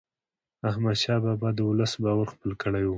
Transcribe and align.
احمدشاه 0.69 1.19
بابا 1.25 1.49
د 1.55 1.59
ولس 1.69 1.93
باور 2.03 2.27
خپل 2.33 2.51
کړی 2.61 2.83
و. 2.85 2.89